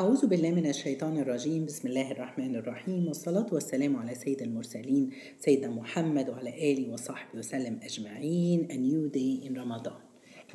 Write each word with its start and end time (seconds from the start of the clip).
أعوذ 0.00 0.26
بالله 0.26 0.50
من 0.50 0.66
الشيطان 0.66 1.18
الرجيم 1.18 1.66
بسم 1.66 1.88
الله 1.88 2.10
الرحمن 2.12 2.56
الرحيم 2.56 3.08
والصلاة 3.08 3.46
والسلام 3.52 3.96
على 3.96 4.14
سيد 4.14 4.42
المرسلين 4.42 5.10
سيدنا 5.38 5.74
محمد 5.74 6.28
وعلى 6.28 6.72
آله 6.72 6.92
وصحبه 6.92 7.38
وسلم 7.38 7.80
أجمعين 7.82 8.70
A 8.70 8.76
new 8.76 9.08
day 9.08 9.42
in 9.46 9.54
Ramadan 9.58 9.98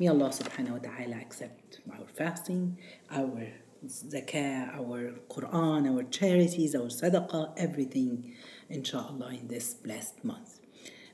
May 0.00 0.08
Allah 0.08 0.30
subhanahu 0.32 0.72
wa 0.72 0.78
ta'ala 0.78 1.16
accept 1.20 1.80
our 1.92 2.06
fasting, 2.08 2.78
our 3.10 3.52
zakah, 3.86 4.80
our 4.80 5.12
Quran, 5.28 5.92
our 5.92 6.04
charities, 6.04 6.74
our 6.74 6.88
sadaqah, 6.88 7.52
everything 7.58 8.32
inshallah 8.70 9.28
in 9.28 9.48
this 9.48 9.74
blessed 9.74 10.24
month. 10.24 10.60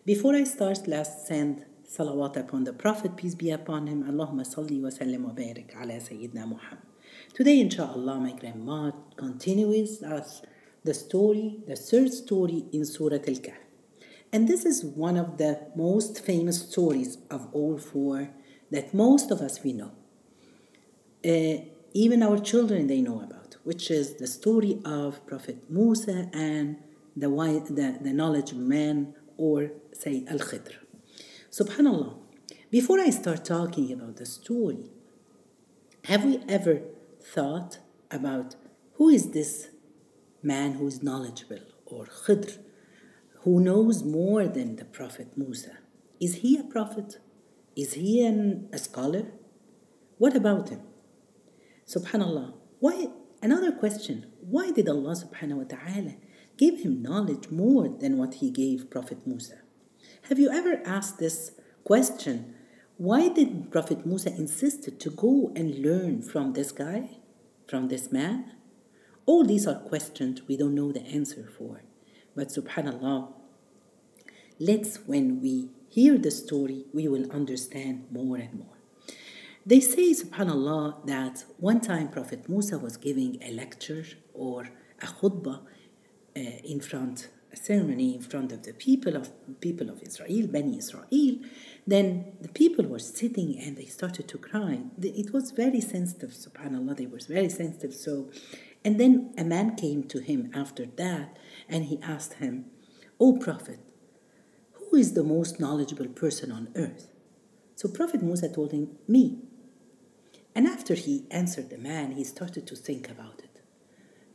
Before 0.06 0.36
I 0.36 0.44
start, 0.44 0.86
let's 0.86 1.26
send 1.26 1.64
salawat 1.82 2.36
upon 2.36 2.62
the 2.62 2.72
Prophet, 2.72 3.16
peace 3.16 3.34
be 3.34 3.50
upon 3.50 3.88
him. 3.88 4.04
Allahumma 4.04 4.46
salli 4.46 4.80
wa 4.80 4.90
sallim 4.90 5.22
wa 5.22 5.32
barik 5.32 5.74
ala 5.74 5.94
Sayyidina 5.94 6.46
Muhammad. 6.46 6.89
Today, 7.32 7.60
inshallah, 7.60 8.18
my 8.18 8.32
grandma 8.32 8.90
continues 9.16 10.02
us 10.02 10.42
the 10.82 10.92
story, 10.92 11.60
the 11.66 11.76
third 11.76 12.12
story 12.12 12.64
in 12.72 12.84
Surah 12.84 13.22
Al 13.28 13.38
Kahf. 13.46 13.54
And 14.32 14.48
this 14.48 14.64
is 14.64 14.84
one 14.84 15.16
of 15.16 15.38
the 15.38 15.60
most 15.76 16.24
famous 16.24 16.68
stories 16.68 17.18
of 17.30 17.48
all 17.52 17.78
four 17.78 18.30
that 18.72 18.92
most 18.92 19.30
of 19.30 19.40
us 19.40 19.62
we 19.62 19.72
know. 19.72 19.92
Uh, 21.24 21.62
even 21.92 22.22
our 22.22 22.38
children 22.38 22.88
they 22.88 23.00
know 23.00 23.20
about, 23.20 23.56
which 23.62 23.92
is 23.92 24.14
the 24.14 24.26
story 24.26 24.80
of 24.84 25.24
Prophet 25.26 25.70
Musa 25.70 26.28
and 26.32 26.78
the, 27.16 27.28
the, 27.28 27.98
the 28.00 28.12
knowledge 28.12 28.54
man 28.54 29.14
or 29.36 29.70
say 29.92 30.24
Al 30.28 30.38
Khidr. 30.38 30.74
Subhanallah. 31.50 32.12
Before 32.72 32.98
I 32.98 33.10
start 33.10 33.44
talking 33.44 33.92
about 33.92 34.16
the 34.16 34.26
story, 34.26 34.90
have 36.04 36.24
we 36.24 36.40
ever 36.48 36.82
thought 37.22 37.78
about 38.10 38.56
who 38.94 39.08
is 39.08 39.30
this 39.30 39.68
man 40.42 40.74
who 40.74 40.86
is 40.86 41.02
knowledgeable 41.02 41.60
or 41.86 42.06
Khidr, 42.06 42.58
who 43.42 43.60
knows 43.60 44.02
more 44.02 44.46
than 44.46 44.76
the 44.76 44.84
Prophet 44.84 45.36
Musa? 45.36 45.78
Is 46.20 46.36
he 46.36 46.58
a 46.58 46.64
prophet? 46.64 47.18
Is 47.76 47.94
he 47.94 48.24
an, 48.24 48.68
a 48.72 48.78
scholar? 48.78 49.32
What 50.18 50.36
about 50.36 50.68
him? 50.68 50.82
Subhanallah. 51.86 52.52
Why? 52.78 53.08
Another 53.42 53.72
question. 53.72 54.26
Why 54.40 54.70
did 54.70 54.88
Allah 54.88 55.14
subhanahu 55.16 55.56
wa 55.56 55.64
ta'ala 55.64 56.16
give 56.58 56.80
him 56.80 57.00
knowledge 57.00 57.50
more 57.50 57.88
than 57.88 58.18
what 58.18 58.34
he 58.34 58.50
gave 58.50 58.90
Prophet 58.90 59.26
Musa? 59.26 59.60
Have 60.28 60.38
you 60.38 60.50
ever 60.50 60.82
asked 60.84 61.18
this 61.18 61.52
question? 61.84 62.54
Why 63.00 63.30
did 63.30 63.70
Prophet 63.72 64.04
Musa 64.04 64.28
insisted 64.28 65.00
to 65.00 65.08
go 65.08 65.52
and 65.56 65.78
learn 65.78 66.20
from 66.20 66.52
this 66.52 66.70
guy, 66.70 67.08
from 67.66 67.88
this 67.88 68.12
man? 68.12 68.52
All 69.24 69.42
these 69.42 69.66
are 69.66 69.76
questions 69.76 70.42
we 70.46 70.58
don't 70.58 70.74
know 70.74 70.92
the 70.92 71.00
answer 71.06 71.48
for. 71.56 71.80
But 72.36 72.48
subhanallah, 72.48 73.32
let's 74.58 74.98
when 75.06 75.40
we 75.40 75.70
hear 75.88 76.18
the 76.18 76.30
story, 76.30 76.84
we 76.92 77.08
will 77.08 77.32
understand 77.32 78.04
more 78.10 78.36
and 78.36 78.52
more. 78.58 78.76
They 79.64 79.80
say, 79.80 80.12
subhanAllah, 80.12 81.06
that 81.06 81.44
one 81.56 81.80
time 81.80 82.08
Prophet 82.08 82.50
Musa 82.50 82.76
was 82.78 82.98
giving 82.98 83.42
a 83.42 83.50
lecture 83.50 84.04
or 84.34 84.68
a 85.00 85.06
khutbah 85.06 85.62
uh, 86.36 86.40
in 86.40 86.80
front, 86.80 87.28
a 87.50 87.56
ceremony 87.56 88.14
in 88.16 88.20
front 88.20 88.52
of 88.52 88.62
the 88.64 88.74
people 88.74 89.16
of 89.16 89.30
people 89.62 89.88
of 89.88 90.02
Israel, 90.02 90.48
Bani 90.48 90.76
Israel. 90.76 91.38
Then 91.86 92.32
the 92.40 92.48
people 92.48 92.86
were 92.86 92.98
sitting 92.98 93.58
and 93.58 93.76
they 93.76 93.86
started 93.86 94.28
to 94.28 94.38
cry. 94.38 94.82
It 95.00 95.32
was 95.32 95.50
very 95.50 95.80
sensitive, 95.80 96.30
subhanAllah, 96.30 96.96
they 96.96 97.06
were 97.06 97.20
very 97.26 97.48
sensitive. 97.48 97.94
So, 97.94 98.30
and 98.84 98.98
then 98.98 99.34
a 99.36 99.44
man 99.44 99.76
came 99.76 100.04
to 100.04 100.20
him 100.20 100.50
after 100.54 100.86
that 100.86 101.36
and 101.68 101.86
he 101.86 102.00
asked 102.02 102.34
him, 102.34 102.66
O 103.18 103.36
Prophet, 103.36 103.80
who 104.72 104.96
is 104.96 105.14
the 105.14 105.24
most 105.24 105.60
knowledgeable 105.60 106.08
person 106.08 106.50
on 106.50 106.68
earth? 106.74 107.10
So 107.76 107.88
Prophet 107.88 108.22
Musa 108.22 108.48
told 108.48 108.72
him, 108.72 108.98
Me. 109.08 109.38
And 110.54 110.66
after 110.66 110.94
he 110.94 111.26
answered 111.30 111.70
the 111.70 111.78
man, 111.78 112.12
he 112.12 112.24
started 112.24 112.66
to 112.66 112.76
think 112.76 113.08
about 113.08 113.38
it. 113.38 113.49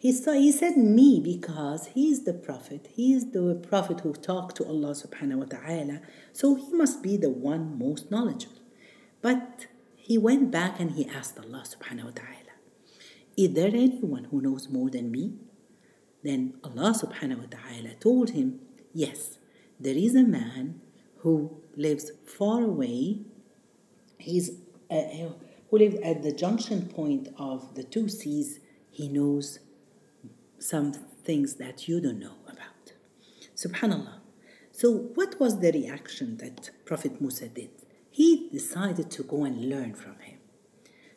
He, 0.05 0.11
he 0.11 0.51
said, 0.51 0.77
Me, 0.77 1.19
because 1.19 1.87
he 1.87 2.11
is 2.11 2.25
the 2.25 2.33
Prophet. 2.35 2.89
He 2.93 3.13
is 3.13 3.31
the 3.31 3.55
Prophet 3.55 4.01
who 4.01 4.13
talked 4.13 4.55
to 4.57 4.63
Allah 4.63 4.91
subhanahu 4.91 5.37
wa 5.37 5.45
ta'ala. 5.45 6.01
So 6.31 6.53
he 6.53 6.71
must 6.73 7.01
be 7.01 7.17
the 7.17 7.31
one 7.31 7.79
most 7.79 8.11
knowledgeable. 8.11 8.61
But 9.23 9.65
he 9.95 10.19
went 10.19 10.51
back 10.51 10.79
and 10.79 10.91
he 10.91 11.09
asked 11.09 11.39
Allah 11.39 11.63
subhanahu 11.65 12.05
wa 12.05 12.11
ta'ala, 12.11 12.53
Is 13.35 13.53
there 13.53 13.69
anyone 13.73 14.25
who 14.25 14.41
knows 14.41 14.69
more 14.69 14.91
than 14.91 15.09
me? 15.09 15.39
Then 16.21 16.53
Allah 16.63 16.93
subhanahu 16.93 17.39
wa 17.39 17.57
ta'ala 17.57 17.95
told 17.99 18.29
him, 18.29 18.59
Yes 18.93 19.39
there 19.79 19.97
is 19.97 20.13
a 20.13 20.23
man 20.23 20.81
who 21.23 21.63
lives 21.75 22.11
far 22.25 22.61
away. 22.61 23.21
He's 24.19 24.51
uh, 24.91 25.01
who 25.71 25.79
lives 25.79 25.95
at 26.03 26.21
the 26.21 26.31
junction 26.31 26.89
point 26.89 27.29
of 27.39 27.73
the 27.73 27.83
two 27.83 28.07
seas. 28.07 28.59
He 28.91 29.09
knows 29.09 29.59
some 30.59 30.93
things 30.93 31.55
that 31.55 31.87
you 31.87 32.01
don't 32.01 32.19
know 32.19 32.37
about. 32.45 32.93
Subhanallah. 33.55 34.19
So, 34.71 34.91
what 35.15 35.39
was 35.39 35.59
the 35.59 35.71
reaction 35.71 36.37
that 36.37 36.71
Prophet 36.85 37.21
Musa 37.21 37.47
did? 37.47 37.71
He 38.11 38.49
decided 38.51 39.09
to 39.11 39.23
go 39.23 39.43
and 39.45 39.69
learn 39.69 39.93
from 39.93 40.19
him. 40.19 40.39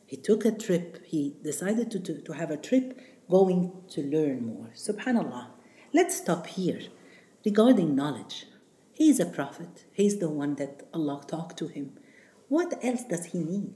He 0.06 0.16
took 0.16 0.44
a 0.44 0.52
trip, 0.52 1.04
he 1.04 1.36
decided 1.42 1.90
to, 1.90 2.00
to, 2.00 2.20
to 2.22 2.32
have 2.32 2.50
a 2.50 2.56
trip 2.56 2.98
going 3.28 3.72
to 3.90 4.02
learn 4.02 4.46
more. 4.46 4.70
Subhanallah. 4.74 5.48
Let's 5.92 6.16
stop 6.16 6.46
here 6.46 6.80
regarding 7.44 7.94
knowledge. 7.94 8.46
He 8.94 9.10
is 9.10 9.20
a 9.20 9.26
prophet. 9.26 9.84
He 9.92 10.06
is 10.06 10.18
the 10.18 10.30
one 10.30 10.54
that 10.56 10.88
Allah 10.94 11.22
talked 11.26 11.56
to 11.58 11.66
him. 11.66 11.92
What 12.48 12.78
else 12.82 13.04
does 13.04 13.26
he 13.26 13.38
need? 13.38 13.74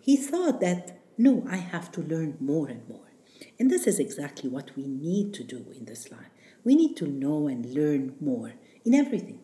He 0.00 0.16
thought 0.16 0.60
that, 0.60 0.98
no, 1.16 1.46
I 1.48 1.56
have 1.56 1.92
to 1.92 2.00
learn 2.02 2.36
more 2.40 2.68
and 2.68 2.88
more. 2.88 3.11
And 3.58 3.70
this 3.70 3.86
is 3.86 3.98
exactly 3.98 4.48
what 4.48 4.76
we 4.76 4.86
need 4.86 5.34
to 5.34 5.44
do 5.44 5.66
in 5.76 5.84
this 5.84 6.10
life. 6.10 6.30
We 6.64 6.74
need 6.74 6.96
to 6.98 7.06
know 7.06 7.48
and 7.48 7.66
learn 7.66 8.14
more 8.20 8.52
in 8.84 8.94
everything. 8.94 9.40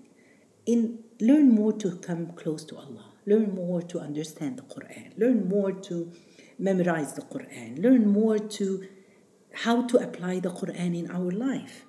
In 0.66 1.00
learn 1.20 1.50
more 1.54 1.72
to 1.72 1.96
come 1.96 2.32
close 2.32 2.64
to 2.66 2.76
Allah. 2.76 3.12
Learn 3.26 3.54
more 3.54 3.82
to 3.82 3.98
understand 3.98 4.58
the 4.58 4.62
Quran. 4.62 5.18
Learn 5.18 5.48
more 5.48 5.72
to 5.72 6.12
memorize 6.58 7.14
the 7.14 7.22
Quran. 7.22 7.82
Learn 7.82 8.08
more 8.08 8.38
to 8.38 8.86
how 9.52 9.86
to 9.86 9.98
apply 9.98 10.40
the 10.40 10.50
Quran 10.50 10.96
in 10.96 11.10
our 11.10 11.30
life 11.30 11.84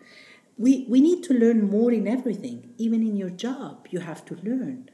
we, 0.59 0.85
we 0.89 0.99
need 0.99 1.23
to 1.23 1.33
learn 1.33 1.69
more 1.69 1.91
in 1.93 2.05
everything. 2.05 2.73
Even 2.77 3.01
in 3.01 3.15
your 3.15 3.29
job, 3.29 3.87
you 3.91 4.01
have 4.01 4.25
to 4.25 4.35
learn 4.43 4.89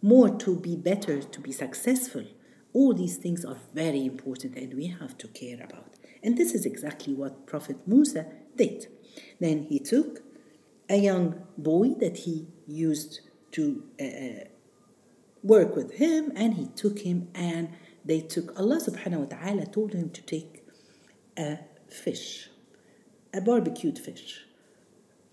more 0.00 0.30
to 0.38 0.58
be 0.58 0.74
better, 0.74 1.22
to 1.22 1.40
be 1.40 1.52
successful. 1.52 2.24
All 2.72 2.94
these 2.94 3.18
things 3.18 3.44
are 3.44 3.58
very 3.74 4.06
important 4.06 4.56
and 4.56 4.72
we 4.72 4.86
have 4.86 5.18
to 5.18 5.28
care 5.28 5.62
about. 5.62 5.98
And 6.22 6.36
this 6.36 6.54
is 6.54 6.64
exactly 6.64 7.14
what 7.14 7.46
Prophet 7.46 7.76
Musa 7.86 8.26
did. 8.56 8.86
Then 9.40 9.64
he 9.64 9.78
took 9.78 10.22
a 10.88 10.96
young 10.96 11.42
boy 11.58 11.90
that 12.00 12.18
he 12.18 12.46
used 12.66 13.20
to 13.52 13.82
uh, 14.00 14.44
work 15.42 15.74
with 15.74 15.94
him 15.94 16.32
and 16.36 16.54
he 16.54 16.66
took 16.68 17.00
him 17.00 17.28
and 17.34 17.70
they 18.04 18.20
took 18.20 18.58
Allah 18.58 18.80
subhanahu 18.80 19.18
wa 19.18 19.36
ta'ala 19.36 19.66
told 19.66 19.92
him 19.92 20.10
to 20.10 20.22
take 20.22 20.64
a 21.38 21.58
fish, 21.88 22.48
a 23.32 23.40
barbecued 23.40 23.98
fish 23.98 24.44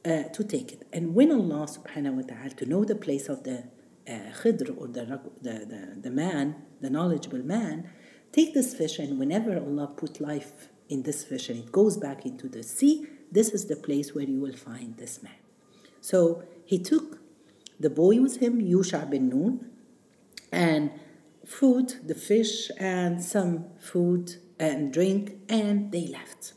uh, 0.05 0.23
to 0.23 0.43
take 0.43 0.71
it. 0.71 0.87
And 0.93 1.15
when 1.15 1.31
Allah 1.31 1.67
subhanahu 1.67 2.15
wa 2.15 2.21
ta'ala, 2.23 2.51
to 2.51 2.65
know 2.65 2.83
the 2.83 2.95
place 2.95 3.27
of 3.29 3.43
the 3.43 3.65
uh, 4.07 4.31
khidr 4.41 4.75
or 4.79 4.87
the, 4.87 5.21
the, 5.41 5.53
the, 5.65 5.97
the 6.01 6.11
man, 6.11 6.55
the 6.81 6.89
knowledgeable 6.89 7.43
man, 7.43 7.89
take 8.31 8.53
this 8.53 8.73
fish 8.73 8.99
and 8.99 9.19
whenever 9.19 9.57
Allah 9.57 9.87
put 9.87 10.21
life 10.21 10.69
in 10.89 11.03
this 11.03 11.23
fish 11.23 11.49
and 11.49 11.59
it 11.59 11.71
goes 11.71 11.97
back 11.97 12.25
into 12.25 12.49
the 12.49 12.63
sea, 12.63 13.07
this 13.31 13.49
is 13.49 13.65
the 13.67 13.75
place 13.75 14.13
where 14.13 14.25
you 14.25 14.39
will 14.39 14.57
find 14.57 14.97
this 14.97 15.23
man. 15.23 15.39
So 16.01 16.43
he 16.65 16.79
took 16.79 17.19
the 17.79 17.89
boy 17.89 18.19
with 18.19 18.37
him, 18.37 18.59
Yusha 18.59 19.09
bin 19.09 19.29
Nun, 19.29 19.69
and 20.51 20.91
food, 21.45 21.93
the 22.05 22.15
fish, 22.15 22.69
and 22.79 23.23
some 23.23 23.65
food 23.79 24.35
and 24.59 24.91
drink, 24.91 25.37
and 25.47 25.91
they 25.91 26.07
left. 26.07 26.53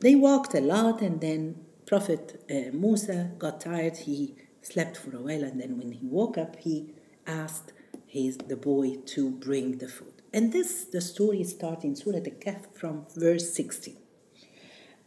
They 0.00 0.14
walked 0.14 0.54
a 0.54 0.60
lot 0.60 1.00
and 1.00 1.20
then 1.20 1.66
Prophet 1.86 2.44
uh, 2.50 2.76
Musa 2.76 3.30
got 3.38 3.60
tired, 3.60 3.96
he 3.98 4.34
slept 4.60 4.96
for 4.96 5.14
a 5.14 5.20
while, 5.20 5.44
and 5.44 5.60
then 5.60 5.78
when 5.78 5.92
he 5.92 6.06
woke 6.08 6.36
up, 6.36 6.56
he 6.56 6.92
asked 7.26 7.72
his, 8.06 8.36
the 8.38 8.56
boy 8.56 8.96
to 9.06 9.30
bring 9.30 9.78
the 9.78 9.88
food. 9.88 10.15
And 10.36 10.52
this, 10.52 10.84
the 10.84 11.00
story 11.00 11.42
starts 11.44 11.82
in 11.82 11.96
Surah 11.96 12.18
Al-Kahf 12.18 12.66
from 12.74 13.06
verse 13.16 13.54
16. 13.54 13.96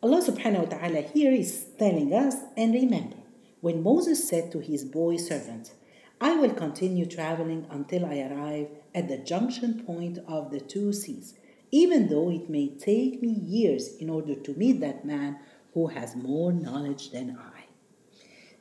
Allah 0.01 0.23
subhanahu 0.23 0.63
wa 0.63 0.77
ta'ala 0.77 1.01
here 1.01 1.31
is 1.31 1.67
telling 1.77 2.11
us, 2.15 2.37
and 2.57 2.73
remember, 2.73 3.17
when 3.61 3.83
Moses 3.83 4.27
said 4.27 4.51
to 4.51 4.57
his 4.57 4.83
boy 4.83 5.17
servant, 5.17 5.75
I 6.19 6.35
will 6.37 6.55
continue 6.55 7.05
traveling 7.05 7.67
until 7.69 8.07
I 8.07 8.21
arrive 8.21 8.69
at 8.95 9.07
the 9.07 9.19
junction 9.19 9.83
point 9.85 10.17
of 10.27 10.49
the 10.49 10.59
two 10.59 10.91
seas, 10.93 11.35
even 11.69 12.09
though 12.09 12.31
it 12.31 12.49
may 12.49 12.69
take 12.69 13.21
me 13.21 13.29
years 13.29 13.97
in 13.97 14.09
order 14.09 14.33
to 14.33 14.57
meet 14.57 14.79
that 14.79 15.05
man 15.05 15.37
who 15.75 15.89
has 15.93 16.15
more 16.15 16.51
knowledge 16.51 17.11
than 17.11 17.37
I. 17.37 17.65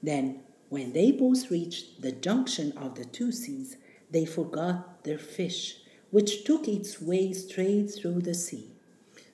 Then, 0.03 0.41
when 0.69 0.93
they 0.93 1.12
both 1.12 1.50
reached 1.50 2.03
the 2.03 2.12
junction 2.12 2.76
of 2.76 2.94
the 2.94 3.06
two 3.06 3.32
seas, 3.32 3.79
they 4.11 4.26
forgot 4.26 5.03
their 5.05 5.17
fish, 5.17 5.79
which 6.11 6.45
took 6.45 6.67
its 6.67 7.01
way 7.01 7.33
straight 7.33 7.89
through 7.89 8.21
the 8.21 8.35
sea. 8.35 8.71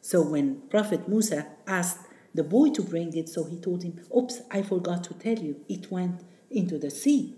So 0.00 0.22
when 0.22 0.62
Prophet 0.68 1.08
Musa 1.08 1.46
asked 1.66 2.06
the 2.34 2.44
boy 2.44 2.70
to 2.70 2.82
bring 2.82 3.16
it, 3.16 3.28
so 3.28 3.44
he 3.44 3.58
told 3.58 3.84
him, 3.84 4.00
Oops, 4.16 4.42
I 4.50 4.62
forgot 4.62 5.04
to 5.04 5.14
tell 5.14 5.38
you, 5.38 5.60
it 5.68 5.90
went 5.90 6.22
into 6.50 6.78
the 6.78 6.90
sea. 6.90 7.36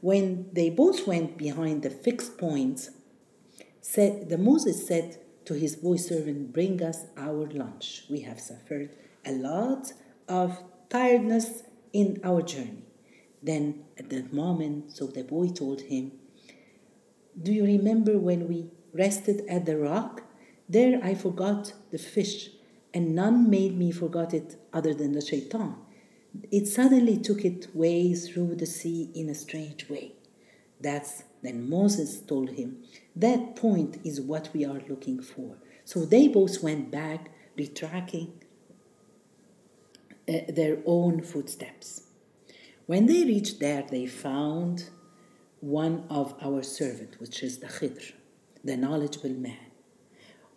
When 0.00 0.50
they 0.52 0.70
both 0.70 1.06
went 1.06 1.38
behind 1.38 1.82
the 1.82 1.90
fixed 1.90 2.36
points, 2.36 2.90
said, 3.80 4.28
the 4.28 4.38
Moses 4.38 4.86
said 4.86 5.18
to 5.46 5.54
his 5.54 5.76
boy 5.76 5.96
servant, 5.96 6.52
Bring 6.52 6.82
us 6.82 7.06
our 7.16 7.46
lunch. 7.46 8.04
We 8.10 8.20
have 8.20 8.40
suffered 8.40 8.90
a 9.24 9.32
lot 9.32 9.92
of 10.28 10.58
tiredness 10.90 11.62
in 11.92 12.20
our 12.24 12.42
journey. 12.42 12.84
Then 13.42 13.84
at 13.98 14.10
that 14.10 14.32
moment, 14.32 14.96
so 14.96 15.06
the 15.06 15.22
boy 15.22 15.48
told 15.48 15.82
him, 15.82 16.12
Do 17.40 17.52
you 17.52 17.64
remember 17.64 18.18
when 18.18 18.48
we 18.48 18.70
rested 18.92 19.44
at 19.48 19.66
the 19.66 19.78
rock? 19.78 20.22
There 20.68 21.00
I 21.02 21.14
forgot 21.14 21.72
the 21.90 21.98
fish, 21.98 22.50
and 22.92 23.14
none 23.14 23.50
made 23.50 23.76
me 23.76 23.90
forget 23.90 24.32
it 24.32 24.56
other 24.72 24.94
than 24.94 25.12
the 25.12 25.20
shaitan. 25.20 25.76
It 26.50 26.66
suddenly 26.66 27.18
took 27.18 27.44
its 27.44 27.74
way 27.74 28.14
through 28.14 28.56
the 28.56 28.66
sea 28.66 29.10
in 29.14 29.28
a 29.28 29.34
strange 29.34 29.88
way. 29.88 30.12
That's 30.80 31.24
then 31.44 31.68
Moses 31.68 32.20
told 32.22 32.50
him, 32.50 32.82
That 33.14 33.54
point 33.54 33.98
is 34.02 34.20
what 34.20 34.48
we 34.54 34.64
are 34.64 34.80
looking 34.88 35.20
for. 35.22 35.58
So 35.84 36.06
they 36.06 36.26
both 36.26 36.62
went 36.62 36.90
back, 36.90 37.30
retracking 37.58 38.30
uh, 40.26 40.32
their 40.48 40.78
own 40.86 41.20
footsteps. 41.20 42.04
When 42.86 43.06
they 43.06 43.24
reached 43.24 43.60
there, 43.60 43.84
they 43.88 44.06
found 44.06 44.88
one 45.64 46.04
of 46.10 46.34
our 46.42 46.62
servants, 46.62 47.18
which 47.18 47.42
is 47.42 47.58
the 47.58 47.66
Khidr, 47.66 48.12
the 48.62 48.76
knowledgeable 48.76 49.30
man. 49.30 49.70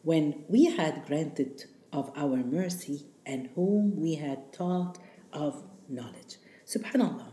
When 0.04 0.44
we 0.50 0.66
had 0.66 1.06
granted 1.06 1.64
of 1.94 2.12
our 2.18 2.38
mercy 2.38 3.06
and 3.26 3.50
whom 3.56 3.96
we 3.96 4.16
had 4.16 4.52
taught 4.52 4.98
of 5.32 5.64
knowledge. 5.88 6.36
Subhanallah. 6.66 7.32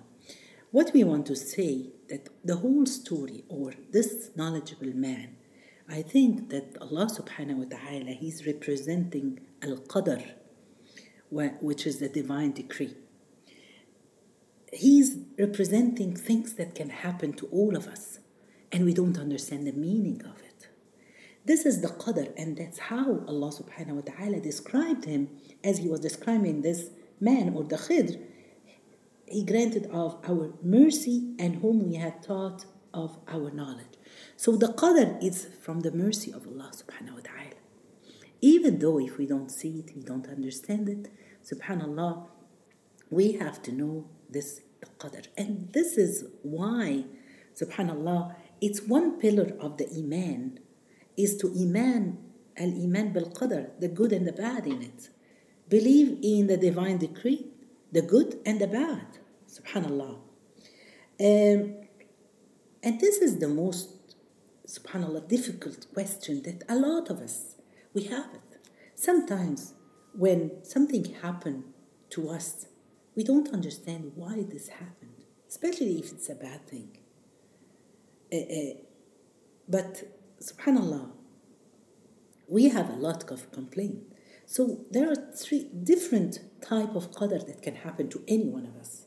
What 0.71 0.93
we 0.93 1.03
want 1.03 1.26
to 1.26 1.35
say 1.35 1.91
that 2.09 2.29
the 2.44 2.56
whole 2.56 2.87
story 2.87 3.44
or 3.49 3.75
this 3.91 4.31
knowledgeable 4.37 4.94
man, 4.94 5.37
I 5.88 6.03
think 6.03 6.50
that 6.50 6.76
Allah 6.81 7.06
subhanahu 7.06 7.56
wa 7.56 7.76
ta'ala, 7.76 8.12
He's 8.12 8.47
representing 8.47 9.41
Al-Qadr, 9.62 10.23
which 11.61 11.87
is 11.88 11.99
the 11.99 12.09
divine 12.09 12.53
decree 12.53 12.94
he's 14.75 15.19
representing 15.38 16.15
things 16.17 16.55
that 16.55 16.75
can 16.75 16.91
happen 16.91 17.32
to 17.35 17.47
all 17.47 17.76
of 17.76 17.87
us, 17.87 18.19
and 18.73 18.85
we 18.85 18.94
don't 18.94 19.19
understand 19.19 19.67
the 19.67 19.73
meaning 19.73 20.23
of 20.25 20.41
it. 20.43 20.69
This 21.44 21.67
is 21.67 21.82
the 21.82 21.88
qadr, 21.88 22.32
and 22.37 22.56
that's 22.56 22.79
how 22.79 23.23
Allah 23.29 23.53
subhanahu 23.53 23.97
wa 23.97 24.00
ta'ala 24.00 24.41
described 24.41 25.05
him 25.05 25.29
as 25.62 25.79
he 25.79 25.88
was 25.88 26.00
describing 26.00 26.62
this 26.62 26.91
man 27.21 27.55
or 27.55 27.65
the 27.65 27.76
khidr. 27.76 28.19
He 29.26 29.44
granted 29.44 29.87
of 29.93 30.19
our 30.26 30.55
mercy 30.62 31.35
and 31.38 31.56
whom 31.56 31.88
we 31.88 31.97
had 31.97 32.23
taught 32.23 32.65
of 32.93 33.19
our 33.29 33.50
knowledge. 33.50 33.99
So 34.37 34.56
the 34.56 34.69
qadr 34.69 35.23
is 35.23 35.49
from 35.61 35.81
the 35.81 35.93
mercy 35.93 36.32
of 36.32 36.47
Allah 36.47 36.71
subhanahu 36.75 37.15
wa 37.15 37.21
ta'ala. 37.23 37.59
Even 38.41 38.79
though 38.79 38.99
if 38.99 39.19
we 39.19 39.26
don't 39.26 39.50
see 39.50 39.81
it, 39.81 39.94
we 39.97 40.03
don't 40.03 40.29
understand 40.29 40.88
it, 40.88 41.11
subhanallah, 41.44 42.26
we 43.11 43.32
have 43.32 43.62
to 43.62 43.73
know 43.73 44.06
this 44.31 44.61
qadr. 44.99 45.26
And 45.37 45.73
this 45.73 45.97
is 45.97 46.25
why, 46.43 47.05
subhanallah, 47.59 48.35
it's 48.61 48.82
one 48.82 49.19
pillar 49.19 49.53
of 49.61 49.76
the 49.79 49.88
iman 49.97 50.61
is 51.17 51.37
to 51.37 51.49
iman 51.49 52.19
al 52.56 52.69
iman 52.69 53.12
bil 53.12 53.31
qadr, 53.31 53.71
the 53.81 53.88
good 53.88 54.12
and 54.12 54.26
the 54.26 54.32
bad 54.32 54.67
in 54.67 54.82
it. 54.82 55.09
Believe 55.69 56.19
in 56.23 56.47
the 56.47 56.56
divine 56.56 56.99
decree, 56.99 57.47
the 57.93 58.03
good 58.03 58.38
and 58.44 58.61
the 58.61 58.67
bad. 58.67 59.06
Subhanallah. 59.49 60.17
Um, 61.21 61.76
and 62.82 63.00
this 63.00 63.19
is 63.19 63.38
the 63.38 63.49
most, 63.49 64.17
subhanallah, 64.67 65.29
difficult 65.29 65.87
question 65.94 66.43
that 66.43 66.65
a 66.69 66.76
lot 66.76 67.09
of 67.09 67.21
us, 67.21 67.56
we 67.94 68.05
have 68.05 68.29
it. 68.35 68.59
Sometimes 68.94 69.75
when 70.12 70.62
something 70.65 71.05
happened 71.23 71.65
to 72.11 72.29
us 72.31 72.67
we 73.16 73.25
don't 73.25 73.52
understand 73.52 74.12
why 74.14 74.43
this 74.43 74.69
happened, 74.69 75.25
especially 75.49 75.99
if 75.99 76.12
it's 76.12 76.28
a 76.28 76.34
bad 76.34 76.66
thing. 76.66 76.99
Uh, 78.32 78.37
uh, 78.37 78.75
but 79.69 80.02
subhanallah, 80.43 81.11
we 82.49 82.69
have 82.69 82.90
a 82.90 82.96
lot 82.96 83.31
of 83.31 83.50
complaint. 83.52 84.02
So 84.46 84.84
there 84.90 85.11
are 85.11 85.16
three 85.34 85.70
different 85.82 86.40
type 86.61 86.94
of 86.94 87.11
qadr 87.12 87.46
that 87.46 87.62
can 87.62 87.76
happen 87.76 88.08
to 88.11 88.22
any 88.28 88.49
one 88.49 88.66
of 88.66 88.76
us. 88.76 89.06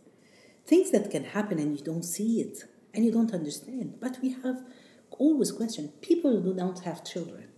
Things 0.65 0.92
that 0.92 1.12
can 1.12 1.24
happen 1.24 1.59
and 1.59 1.77
you 1.77 1.83
don't 1.83 2.04
see 2.04 2.42
it 2.42 2.63
and 2.94 3.06
you 3.06 3.12
don't 3.12 3.33
understand. 3.33 3.98
But 4.00 4.18
we 4.21 4.31
have 4.44 4.63
always 5.12 5.51
question. 5.51 5.89
People 6.01 6.42
who 6.42 6.54
don't 6.54 6.80
have 6.80 7.04
children, 7.04 7.50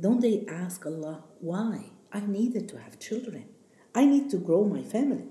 don't 0.00 0.20
they 0.20 0.44
ask 0.48 0.84
Allah 0.84 1.24
why? 1.40 1.92
I 2.12 2.20
needed 2.20 2.68
to 2.70 2.78
have 2.78 2.98
children. 2.98 3.46
I 3.94 4.04
need 4.04 4.30
to 4.30 4.38
grow 4.38 4.64
my 4.64 4.82
family. 4.82 5.28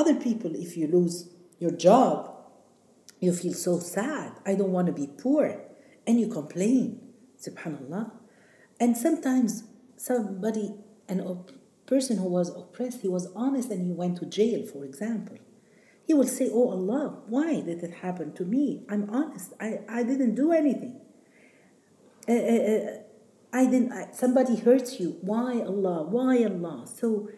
Other 0.00 0.14
people, 0.14 0.52
if 0.54 0.78
you 0.78 0.86
lose 0.86 1.28
your 1.58 1.72
job, 1.72 2.34
you 3.20 3.34
feel 3.34 3.52
so 3.52 3.78
sad. 3.78 4.32
I 4.46 4.54
don't 4.54 4.72
want 4.72 4.86
to 4.86 4.94
be 4.94 5.06
poor. 5.06 5.60
And 6.06 6.18
you 6.18 6.28
complain. 6.28 7.00
Subhanallah. 7.38 8.10
And 8.80 8.96
sometimes 8.96 9.64
somebody, 9.98 10.74
an 11.06 11.20
op- 11.20 11.50
person 11.84 12.16
who 12.16 12.28
was 12.28 12.48
oppressed, 12.48 13.02
he 13.02 13.08
was 13.08 13.30
honest 13.36 13.70
and 13.70 13.84
he 13.84 13.92
went 13.92 14.16
to 14.20 14.24
jail, 14.24 14.66
for 14.66 14.86
example. 14.86 15.36
He 16.06 16.14
will 16.14 16.26
say, 16.38 16.48
Oh 16.50 16.70
Allah, 16.70 17.18
why 17.26 17.60
did 17.60 17.82
it 17.84 17.96
happen 17.96 18.32
to 18.38 18.44
me? 18.46 18.86
I'm 18.88 19.10
honest. 19.10 19.52
I, 19.60 19.80
I 19.86 20.02
didn't 20.02 20.34
do 20.34 20.50
anything. 20.52 20.98
Uh, 22.26 22.32
uh, 22.32 22.96
I 23.52 23.66
didn't. 23.66 23.92
I, 23.92 24.08
somebody 24.12 24.56
hurts 24.56 24.98
you. 24.98 25.18
Why 25.20 25.60
Allah? 25.60 26.04
Why 26.04 26.42
Allah? 26.44 26.86
So 26.86 27.28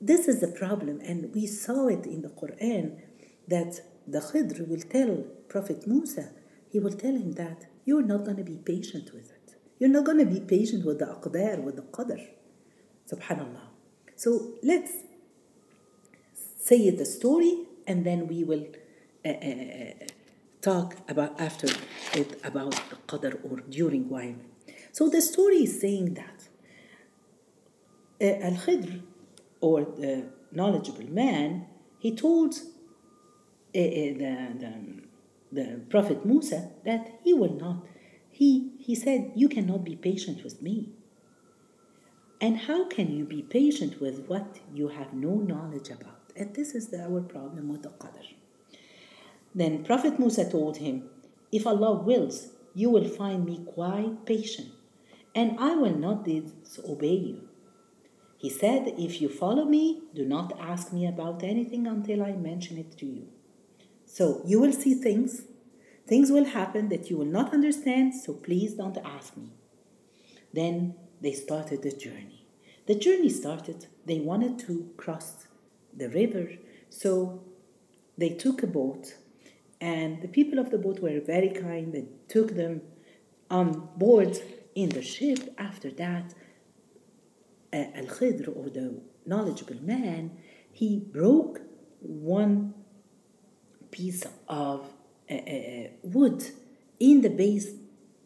this 0.00 0.28
is 0.28 0.40
the 0.40 0.48
problem, 0.48 1.00
and 1.00 1.34
we 1.34 1.46
saw 1.46 1.88
it 1.88 2.06
in 2.06 2.22
the 2.22 2.28
Quran 2.28 3.00
that 3.48 3.80
the 4.06 4.20
Khidr 4.20 4.66
will 4.68 4.80
tell 4.80 5.24
Prophet 5.48 5.86
Musa, 5.86 6.30
he 6.70 6.78
will 6.78 6.92
tell 6.92 7.14
him 7.14 7.32
that 7.32 7.66
you're 7.84 8.02
not 8.02 8.24
going 8.24 8.36
to 8.36 8.44
be 8.44 8.56
patient 8.56 9.12
with 9.12 9.30
it. 9.30 9.56
You're 9.78 9.90
not 9.90 10.04
going 10.04 10.18
to 10.18 10.26
be 10.26 10.40
patient 10.40 10.84
with 10.84 10.98
the 10.98 11.06
aqdar, 11.06 11.62
with 11.62 11.76
the 11.76 11.82
qadr. 11.82 12.20
Subhanallah. 13.10 13.68
So 14.16 14.54
let's 14.62 14.92
say 16.58 16.90
the 16.90 17.06
story 17.06 17.64
and 17.86 18.04
then 18.04 18.28
we 18.28 18.44
will 18.44 18.66
uh, 19.24 19.28
uh, 19.28 19.92
talk 20.60 20.96
about 21.08 21.40
after 21.40 21.68
it 22.14 22.38
about 22.44 22.72
the 22.90 22.96
qadr 23.06 23.38
or 23.50 23.60
during 23.60 24.08
while. 24.08 24.34
So 24.92 25.08
the 25.08 25.22
story 25.22 25.62
is 25.62 25.80
saying 25.80 26.14
that 26.14 26.48
uh, 28.20 28.46
Al 28.46 28.56
Khidr 28.64 29.00
or 29.60 29.84
the 29.84 30.26
knowledgeable 30.52 31.10
man, 31.10 31.66
he 31.98 32.14
told 32.14 32.54
uh, 32.54 32.60
the, 33.72 34.54
the, 34.58 34.74
the 35.52 35.80
Prophet 35.88 36.24
Musa 36.24 36.70
that 36.84 37.10
he 37.24 37.34
will 37.34 37.54
not, 37.54 37.84
he, 38.30 38.72
he 38.78 38.94
said, 38.94 39.32
You 39.34 39.48
cannot 39.48 39.84
be 39.84 39.96
patient 39.96 40.44
with 40.44 40.62
me. 40.62 40.90
And 42.40 42.56
how 42.56 42.86
can 42.86 43.10
you 43.10 43.24
be 43.24 43.42
patient 43.42 44.00
with 44.00 44.26
what 44.28 44.60
you 44.72 44.88
have 44.88 45.12
no 45.12 45.34
knowledge 45.34 45.90
about? 45.90 46.32
And 46.36 46.54
this 46.54 46.74
is 46.74 46.88
the, 46.88 47.02
our 47.02 47.20
problem 47.20 47.68
with 47.68 47.82
the 47.82 47.88
Qadr. 47.88 48.34
Then 49.54 49.84
Prophet 49.84 50.20
Musa 50.20 50.48
told 50.48 50.76
him, 50.76 51.10
If 51.50 51.66
Allah 51.66 51.94
wills, 51.94 52.52
you 52.74 52.90
will 52.90 53.08
find 53.08 53.44
me 53.44 53.60
quite 53.66 54.24
patient, 54.24 54.68
and 55.34 55.58
I 55.58 55.74
will 55.74 55.96
not 55.96 56.24
disobey 56.24 57.16
you. 57.16 57.47
He 58.38 58.48
said, 58.48 58.94
If 58.96 59.20
you 59.20 59.28
follow 59.28 59.64
me, 59.64 60.02
do 60.14 60.24
not 60.24 60.58
ask 60.60 60.92
me 60.92 61.06
about 61.06 61.42
anything 61.42 61.86
until 61.86 62.22
I 62.22 62.32
mention 62.32 62.78
it 62.78 62.96
to 62.98 63.06
you. 63.06 63.26
So 64.06 64.42
you 64.46 64.60
will 64.60 64.72
see 64.72 64.94
things, 64.94 65.42
things 66.06 66.30
will 66.30 66.46
happen 66.46 66.88
that 66.88 67.10
you 67.10 67.18
will 67.18 67.26
not 67.26 67.52
understand, 67.52 68.14
so 68.14 68.32
please 68.32 68.74
don't 68.74 68.96
ask 69.04 69.36
me. 69.36 69.52
Then 70.52 70.94
they 71.20 71.32
started 71.32 71.82
the 71.82 71.90
journey. 71.90 72.46
The 72.86 72.94
journey 72.94 73.28
started, 73.28 73.86
they 74.06 74.20
wanted 74.20 74.58
to 74.60 74.88
cross 74.96 75.48
the 75.94 76.08
river, 76.08 76.52
so 76.88 77.42
they 78.16 78.30
took 78.30 78.62
a 78.62 78.68
boat, 78.68 79.14
and 79.80 80.22
the 80.22 80.28
people 80.28 80.58
of 80.58 80.70
the 80.70 80.78
boat 80.78 81.00
were 81.00 81.20
very 81.20 81.50
kind. 81.50 81.92
They 81.92 82.06
took 82.28 82.54
them 82.54 82.82
on 83.50 83.88
board 83.96 84.38
in 84.74 84.90
the 84.90 85.02
ship, 85.02 85.54
after 85.58 85.90
that, 85.90 86.34
Al 87.72 88.06
Khidr, 88.06 88.48
or 88.56 88.70
the 88.70 89.00
knowledgeable 89.26 89.76
man, 89.82 90.30
he 90.72 90.98
broke 90.98 91.60
one 92.00 92.74
piece 93.90 94.24
of 94.48 94.90
uh, 95.30 95.34
uh, 95.34 95.88
wood 96.02 96.44
in 97.00 97.20
the 97.20 97.30
base 97.30 97.68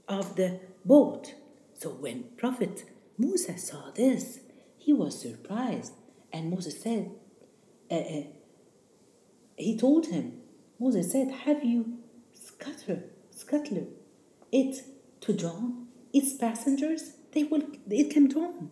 of 0.08 0.36
the 0.36 0.60
boat. 0.84 1.34
So 1.74 1.90
when 1.90 2.24
Prophet 2.36 2.84
Musa 3.18 3.58
saw 3.58 3.90
this, 3.90 4.40
he 4.78 4.92
was 4.92 5.20
surprised. 5.20 5.92
And 6.32 6.50
Moses 6.50 6.80
said, 6.80 7.10
uh, 7.90 7.94
uh, 7.94 8.22
he 9.56 9.76
told 9.76 10.06
him, 10.06 10.40
Moses 10.78 11.12
said, 11.12 11.30
Have 11.30 11.64
you 11.64 11.98
scatter, 12.32 13.04
scatter 13.30 13.84
it 14.50 14.82
to 15.20 15.32
drown 15.32 15.86
its 16.12 16.32
passengers? 16.34 17.12
They 17.32 17.44
will, 17.44 17.62
it 17.88 18.10
can 18.10 18.28
drown. 18.28 18.70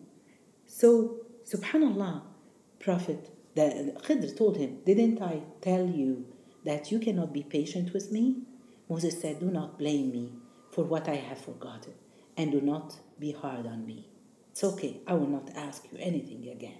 So, 0.72 1.16
subhanallah, 1.44 2.22
Prophet, 2.78 3.28
the 3.56 3.92
Khidr 4.04 4.36
told 4.36 4.56
him, 4.56 4.78
Didn't 4.86 5.20
I 5.20 5.42
tell 5.60 5.84
you 5.84 6.26
that 6.64 6.92
you 6.92 7.00
cannot 7.00 7.32
be 7.32 7.42
patient 7.42 7.92
with 7.92 8.12
me? 8.12 8.42
Moses 8.88 9.20
said, 9.20 9.40
Do 9.40 9.50
not 9.50 9.80
blame 9.80 10.12
me 10.12 10.32
for 10.70 10.84
what 10.84 11.08
I 11.08 11.16
have 11.16 11.38
forgotten, 11.38 11.94
and 12.36 12.52
do 12.52 12.60
not 12.60 13.00
be 13.18 13.32
hard 13.32 13.66
on 13.66 13.84
me. 13.84 14.10
It's 14.52 14.62
okay, 14.62 15.00
I 15.08 15.14
will 15.14 15.26
not 15.26 15.50
ask 15.56 15.86
you 15.90 15.98
anything 16.00 16.48
again. 16.48 16.78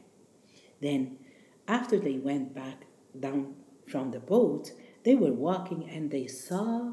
Then, 0.81 1.19
after 1.67 1.99
they 1.99 2.17
went 2.17 2.55
back 2.55 2.87
down 3.19 3.57
from 3.89 4.13
the 4.13 4.21
boat, 4.21 4.71
they 5.05 5.17
were 5.17 5.33
walking 5.33 5.91
and 5.91 6.13
they 6.13 6.29
saw 6.29 6.93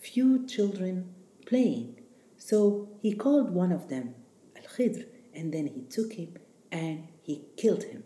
few 0.00 0.46
children 0.46 1.12
playing. 1.44 2.00
So 2.38 2.88
he 3.02 3.12
called 3.12 3.50
one 3.50 3.70
of 3.70 3.88
them, 3.90 4.14
Al 4.56 4.62
Khidr, 4.62 5.04
and 5.38 5.52
then 5.52 5.66
he 5.66 5.82
took 5.82 6.12
him 6.14 6.34
and 6.72 7.08
he 7.22 7.44
killed 7.56 7.84
him. 7.84 8.04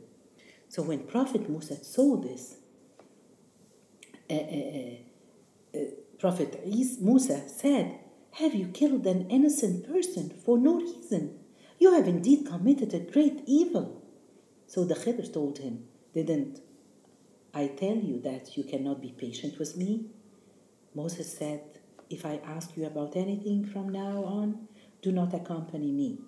So 0.69 0.83
when 0.83 1.01
Prophet 1.07 1.49
Musa 1.49 1.83
saw 1.83 2.17
this, 2.17 2.57
uh, 4.31 4.35
uh, 4.35 4.39
uh, 4.39 5.79
uh 5.79 5.91
Prophet 6.19 6.61
Musa 7.01 7.49
said, 7.49 7.99
Have 8.33 8.55
you 8.55 8.69
killed 8.69 9.07
an 9.07 9.29
innocent 9.31 9.87
person 9.87 10.31
for 10.45 10.57
no 10.59 10.77
reason? 10.81 11.39
You 11.79 11.95
have 11.95 12.07
indeed 12.07 12.47
committed 12.47 12.95
a 12.95 13.01
great 13.01 13.43
evil. 13.47 14.03
So 14.67 14.85
the 14.85 14.95
Khidr 14.95 15.33
told 15.33 15.59
him, 15.59 15.85
Didn't 16.15 16.61
I 17.53 17.67
tell 17.67 17.97
you 17.97 18.21
that 18.21 18.57
you 18.57 18.65
cannot 18.65 19.03
be 19.03 19.13
patient 19.13 19.59
with 19.59 19.77
me? 19.77 20.07
Moses 20.95 21.37
said, 21.37 21.63
If 22.09 22.25
I 22.25 22.41
ask 22.45 22.77
you 22.77 22.87
about 22.87 23.17
anything 23.17 23.65
from 23.65 23.89
now 23.89 24.25
on, 24.25 24.69
do 25.03 25.11
not 25.11 25.35
accompany 25.35 25.91
me, 25.91 26.21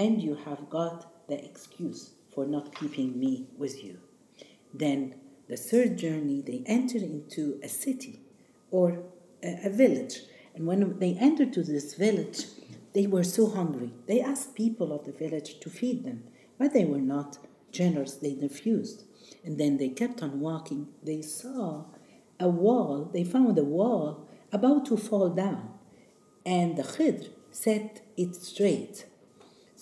and 0.00 0.22
you 0.22 0.34
have 0.46 0.70
got 0.70 1.28
the 1.28 1.44
excuse 1.44 2.12
for 2.34 2.46
not 2.46 2.74
keeping 2.74 3.20
me 3.20 3.46
with 3.58 3.84
you. 3.84 3.98
Then, 4.72 5.14
the 5.46 5.58
third 5.58 5.98
journey, 5.98 6.40
they 6.40 6.62
entered 6.64 7.02
into 7.02 7.60
a 7.62 7.68
city 7.68 8.20
or 8.70 9.02
a, 9.42 9.66
a 9.66 9.70
village. 9.70 10.22
And 10.54 10.66
when 10.66 10.98
they 11.00 11.12
entered 11.20 11.52
to 11.52 11.62
this 11.62 11.94
village, 11.94 12.46
they 12.94 13.06
were 13.06 13.24
so 13.24 13.50
hungry. 13.50 13.92
They 14.06 14.22
asked 14.22 14.54
people 14.54 14.90
of 14.90 15.04
the 15.04 15.12
village 15.12 15.60
to 15.60 15.68
feed 15.68 16.04
them, 16.04 16.24
but 16.58 16.72
they 16.72 16.86
were 16.86 17.06
not 17.16 17.36
generous. 17.70 18.14
They 18.14 18.36
refused. 18.40 19.04
And 19.44 19.58
then 19.58 19.76
they 19.76 19.90
kept 19.90 20.22
on 20.22 20.40
walking. 20.40 20.88
They 21.02 21.20
saw 21.20 21.84
a 22.38 22.48
wall, 22.48 23.10
they 23.12 23.24
found 23.24 23.58
a 23.58 23.64
wall 23.64 24.26
about 24.50 24.86
to 24.86 24.96
fall 24.96 25.28
down. 25.28 25.74
And 26.46 26.78
the 26.78 26.84
Khidr 26.84 27.28
set 27.50 28.00
it 28.16 28.34
straight. 28.34 29.04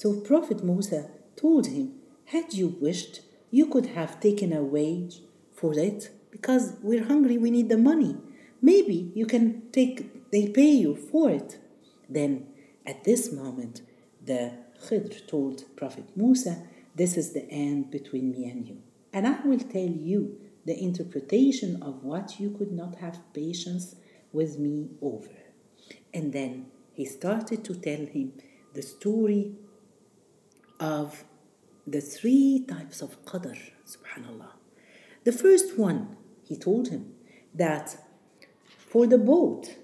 So 0.01 0.07
Prophet 0.21 0.63
Musa 0.63 1.11
told 1.35 1.65
him, 1.67 1.87
Had 2.27 2.55
you 2.55 2.69
wished, 2.87 3.23
you 3.51 3.67
could 3.67 3.87
have 3.99 4.21
taken 4.21 4.53
a 4.53 4.63
wage 4.63 5.17
for 5.53 5.73
it 5.79 6.11
because 6.31 6.65
we're 6.83 7.09
hungry, 7.13 7.37
we 7.37 7.51
need 7.51 7.69
the 7.69 7.85
money. 7.91 8.17
Maybe 8.63 9.11
you 9.15 9.27
can 9.27 9.45
take, 9.73 10.31
they 10.31 10.45
pay 10.49 10.73
you 10.85 10.95
for 10.95 11.31
it. 11.31 11.59
Then 12.09 12.47
at 12.87 13.03
this 13.05 13.33
moment, 13.33 13.83
the 14.25 14.53
Khidr 14.85 15.27
told 15.27 15.65
Prophet 15.77 16.05
Musa, 16.15 16.55
This 16.95 17.17
is 17.17 17.33
the 17.33 17.51
end 17.51 17.91
between 17.91 18.31
me 18.31 18.49
and 18.49 18.69
you 18.69 18.79
and 19.13 19.27
I 19.27 19.41
will 19.45 19.59
tell 19.59 19.93
you 20.11 20.39
the 20.65 20.79
interpretation 20.79 21.83
of 21.83 22.05
what 22.05 22.39
you 22.39 22.51
could 22.51 22.73
not 22.73 22.97
have 22.97 23.33
patience 23.33 23.97
with 24.33 24.59
me 24.59 24.91
over. 25.01 25.37
And 26.13 26.33
then 26.33 26.67
he 26.93 27.05
started 27.05 27.65
to 27.65 27.75
tell 27.75 28.05
him 28.07 28.35
the 28.75 28.83
story 28.83 29.55
of 30.81 31.25
the 31.87 32.01
three 32.01 32.65
types 32.69 33.01
of 33.01 33.25
qadr, 33.25 33.59
subhanallah. 33.87 34.53
The 35.25 35.33
first 35.33 35.79
one, 35.79 36.17
he 36.43 36.57
told 36.57 36.89
him 36.89 37.15
that 37.55 37.97
for 38.67 39.07
the 39.07 39.19
boat, 39.19 39.77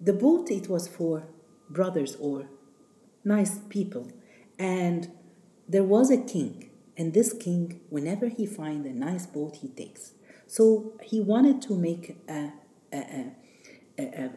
the 0.00 0.12
boat 0.12 0.50
it 0.50 0.68
was 0.68 0.88
for 0.88 1.24
brothers 1.68 2.16
or 2.16 2.48
nice 3.24 3.58
people, 3.68 4.10
and 4.58 5.10
there 5.68 5.84
was 5.84 6.10
a 6.10 6.18
king 6.18 6.70
and 7.00 7.14
this 7.14 7.32
king, 7.32 7.80
whenever 7.88 8.28
he 8.28 8.44
finds 8.44 8.86
a 8.86 8.92
nice 8.92 9.24
boat, 9.24 9.56
he 9.56 9.68
takes. 9.68 10.12
So 10.46 10.92
he 11.02 11.18
wanted 11.18 11.62
to 11.62 11.74
make 11.74 12.14
a, 12.28 12.52
a, 12.92 13.32
a, 13.98 14.30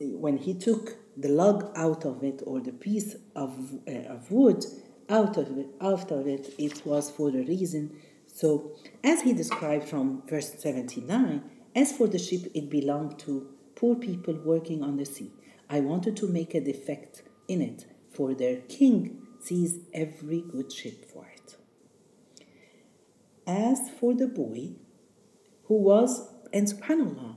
when 0.00 0.36
he 0.36 0.54
took 0.54 0.96
the 1.16 1.30
log 1.30 1.72
out 1.74 2.04
of 2.04 2.22
it 2.22 2.42
or 2.46 2.60
the 2.60 2.72
piece 2.72 3.16
of, 3.34 3.80
uh, 3.88 4.14
of 4.14 4.30
wood 4.30 4.64
out 5.08 5.36
of 5.36 5.56
it, 5.56 5.68
out 5.80 6.10
of 6.10 6.26
it, 6.26 6.54
it 6.58 6.84
was 6.84 7.10
for 7.10 7.28
a 7.28 7.42
reason. 7.44 7.96
So, 8.26 8.76
as 9.02 9.22
he 9.22 9.32
described 9.32 9.88
from 9.88 10.22
verse 10.28 10.52
79, 10.58 11.42
as 11.74 11.92
for 11.92 12.06
the 12.06 12.18
ship, 12.18 12.50
it 12.54 12.68
belonged 12.68 13.18
to 13.20 13.48
poor 13.74 13.96
people 13.96 14.34
working 14.44 14.82
on 14.82 14.96
the 14.96 15.06
sea. 15.06 15.32
I 15.70 15.80
wanted 15.80 16.16
to 16.18 16.28
make 16.28 16.54
a 16.54 16.60
defect 16.60 17.22
in 17.46 17.62
it, 17.62 17.86
for 18.12 18.34
their 18.34 18.56
king 18.62 19.26
sees 19.40 19.78
every 19.94 20.42
good 20.42 20.72
ship 20.72 21.10
for 21.10 21.26
it. 21.34 21.56
As 23.46 23.90
for 23.98 24.14
the 24.14 24.26
boy 24.26 24.72
who 25.64 25.74
was, 25.74 26.28
and 26.52 26.66
subhanAllah, 26.66 27.36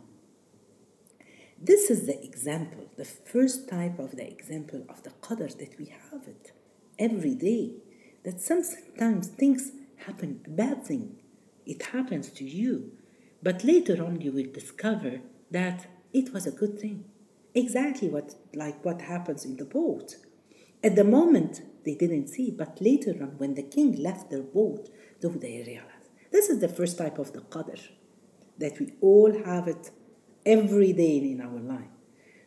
this 1.63 1.89
is 1.89 2.07
the 2.07 2.21
example, 2.23 2.85
the 2.97 3.05
first 3.05 3.69
type 3.69 3.99
of 3.99 4.15
the 4.15 4.27
example 4.27 4.83
of 4.89 5.03
the 5.03 5.11
qadr 5.11 5.55
that 5.57 5.77
we 5.77 5.85
have 5.85 6.27
it 6.27 6.51
every 7.01 7.35
day. 7.35 7.73
That 8.23 8.39
sometimes 8.39 9.27
things 9.27 9.71
happen, 10.05 10.41
a 10.45 10.49
bad 10.49 10.85
thing, 10.85 11.17
it 11.65 11.81
happens 11.87 12.29
to 12.31 12.43
you, 12.43 12.91
but 13.41 13.63
later 13.63 14.03
on 14.03 14.21
you 14.21 14.31
will 14.31 14.51
discover 14.51 15.21
that 15.49 15.87
it 16.13 16.33
was 16.33 16.45
a 16.45 16.51
good 16.51 16.79
thing. 16.79 17.05
Exactly 17.53 18.07
what 18.07 18.35
like 18.53 18.83
what 18.85 19.01
happens 19.01 19.43
in 19.43 19.57
the 19.57 19.65
boat. 19.65 20.15
At 20.83 20.95
the 20.95 21.03
moment 21.03 21.61
they 21.85 21.95
didn't 21.95 22.27
see, 22.27 22.51
but 22.51 22.81
later 22.81 23.11
on 23.21 23.37
when 23.37 23.55
the 23.55 23.63
king 23.63 24.01
left 24.01 24.29
their 24.29 24.43
boat, 24.43 24.89
though 25.21 25.29
they 25.29 25.63
realized 25.65 26.09
this 26.31 26.49
is 26.49 26.59
the 26.59 26.69
first 26.69 26.97
type 26.97 27.17
of 27.19 27.33
the 27.33 27.41
qadr 27.41 27.79
that 28.57 28.79
we 28.79 28.93
all 29.01 29.33
have 29.43 29.67
it 29.67 29.91
every 30.45 30.93
day 30.93 31.17
in 31.17 31.41
our 31.41 31.59
life. 31.59 31.93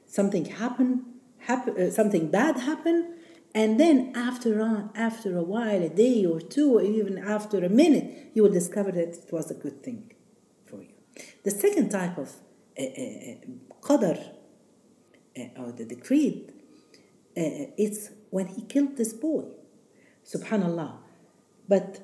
Something 0.06 0.44
happen, 0.46 1.04
happen 1.38 1.74
uh, 1.80 1.90
something 1.90 2.30
bad 2.30 2.58
happen, 2.58 3.14
and 3.54 3.78
then 3.78 4.12
after 4.16 4.60
on, 4.60 4.90
after 4.96 5.36
a 5.36 5.42
while, 5.42 5.80
a 5.82 5.88
day 5.88 6.24
or 6.26 6.40
two, 6.40 6.76
or 6.76 6.82
even 6.82 7.18
after 7.18 7.64
a 7.64 7.68
minute, 7.68 8.32
you 8.34 8.42
will 8.42 8.50
discover 8.50 8.90
that 8.90 9.08
it 9.08 9.28
was 9.30 9.50
a 9.50 9.54
good 9.54 9.82
thing 9.82 10.12
for 10.66 10.82
you. 10.82 10.88
The 11.44 11.52
second 11.52 11.90
type 11.90 12.18
of 12.18 12.32
uh, 12.76 12.82
uh, 12.82 13.34
qadr, 13.80 14.18
uh, 15.38 15.62
or 15.62 15.70
the 15.70 15.84
decree, 15.84 16.50
it's 17.36 18.10
when 18.30 18.46
he 18.46 18.62
killed 18.62 18.96
this 18.96 19.12
boy. 19.12 19.44
Subhanallah. 20.24 20.96
But 21.68 22.00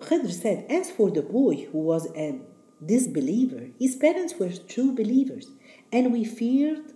Khidr 0.00 0.30
said, 0.30 0.66
As 0.70 0.90
for 0.90 1.10
the 1.10 1.22
boy 1.22 1.66
who 1.72 1.78
was 1.78 2.08
a 2.14 2.40
disbeliever, 2.84 3.70
his 3.78 3.96
parents 3.96 4.34
were 4.38 4.50
true 4.50 4.94
believers, 4.94 5.48
and 5.92 6.12
we 6.12 6.24
feared 6.24 6.92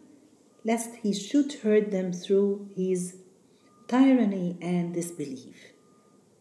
lest 0.64 0.96
he 0.96 1.12
should 1.14 1.52
hurt 1.64 1.90
them 1.90 2.12
through 2.12 2.68
his 2.76 3.16
tyranny 3.90 4.56
and 4.62 4.94
disbelief. 4.94 5.72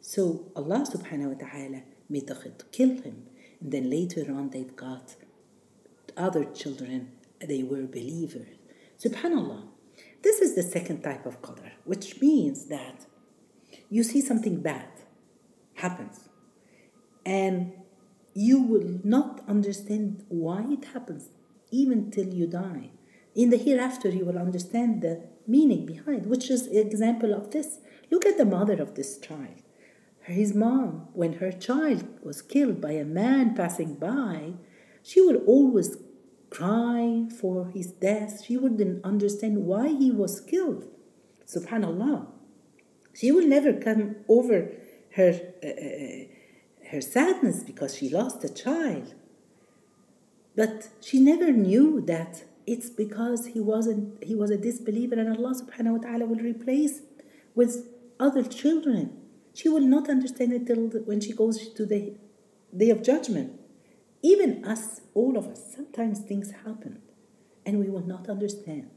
So 0.02 0.52
Allah 0.56 0.86
subhanahu 0.94 1.34
wa 1.34 1.48
ta'ala 1.48 1.82
made 2.08 2.28
the 2.28 2.36
Khidr 2.36 2.72
kill 2.72 3.02
him. 3.02 3.26
And 3.60 3.72
then 3.72 3.90
later 3.90 4.32
on 4.32 4.52
they 4.52 4.64
got 4.64 5.16
other 6.16 6.46
children, 6.46 7.12
they 7.42 7.64
were 7.64 7.88
believers. 7.88 8.56
Subhanallah. 9.04 9.64
This 10.22 10.42
is 10.42 10.54
the 10.54 10.64
second 10.64 11.02
type 11.02 11.26
of 11.26 11.42
qadr, 11.42 11.72
which 11.86 12.22
means 12.22 12.66
that 12.66 13.06
you 13.90 14.04
see 14.04 14.22
something 14.22 14.62
bad 14.62 14.90
happens 15.76 16.30
and 17.26 17.72
you 18.34 18.62
will 18.62 19.00
not 19.04 19.42
understand 19.48 20.24
why 20.28 20.66
it 20.70 20.86
happens 20.94 21.30
even 21.72 22.12
till 22.12 22.28
you 22.28 22.48
die. 22.48 22.92
In 23.34 23.50
the 23.50 23.58
hereafter, 23.58 24.10
you 24.10 24.26
will 24.26 24.38
understand 24.38 25.02
the 25.02 25.24
meaning 25.50 25.86
behind, 25.86 26.28
which 26.28 26.50
is 26.50 26.68
example 26.68 27.34
of 27.34 27.52
this. 27.52 27.80
Look 28.12 28.26
at 28.26 28.38
the 28.38 28.46
mother 28.46 28.82
of 28.82 28.96
this 28.96 29.18
child. 29.18 29.62
His 30.22 30.54
mom, 30.54 31.08
when 31.14 31.34
her 31.34 31.52
child 31.52 32.04
was 32.24 32.42
killed 32.42 32.80
by 32.80 32.92
a 32.92 33.04
man 33.04 33.56
passing 33.56 33.96
by, 33.96 34.54
she 35.02 35.22
would 35.22 35.42
always 35.48 35.98
cry 36.50 37.26
for 37.40 37.68
his 37.70 37.88
death. 37.88 38.44
She 38.46 38.58
wouldn't 38.58 39.04
understand 39.04 39.66
why 39.66 39.88
he 39.90 40.12
was 40.12 40.40
killed. 40.40 40.86
Subhanallah. 41.48 42.28
She 43.14 43.32
will 43.32 43.48
never 43.48 43.74
come 43.74 44.18
over 44.28 44.72
her, 45.16 45.32
uh, 45.64 45.68
uh, 45.68 46.90
her 46.92 47.02
sadness 47.02 47.64
because 47.64 47.96
she 47.98 48.10
lost 48.10 48.44
a 48.44 48.54
child. 48.54 49.16
But 50.56 50.90
she 51.02 51.20
never 51.20 51.52
knew 51.52 52.02
that 52.02 52.44
it's 52.74 52.90
because 52.90 53.48
he 53.48 53.60
wasn't 53.60 54.24
he 54.24 54.36
was 54.36 54.52
a 54.52 54.58
disbeliever 54.58 55.16
and 55.22 55.30
Allah 55.36 55.54
subhanahu 55.62 55.94
wa 55.98 56.02
ta'ala 56.06 56.26
will 56.26 56.44
replace 56.54 57.02
with 57.56 57.88
other 58.20 58.44
children. 58.44 59.06
She 59.54 59.70
will 59.70 59.88
not 59.96 60.10
understand 60.10 60.54
it 60.54 60.68
till 60.68 60.84
when 61.10 61.20
she 61.20 61.34
goes 61.34 61.58
to 61.78 61.86
the 61.86 62.02
day 62.82 62.90
of 62.92 63.02
judgment. 63.02 63.60
Even 64.22 64.64
us, 64.66 65.02
all 65.14 65.38
of 65.38 65.48
us, 65.48 65.62
sometimes 65.76 66.20
things 66.20 66.52
happen 66.66 67.02
and 67.66 67.80
we 67.80 67.90
will 67.90 68.06
not 68.06 68.30
understand 68.30 68.90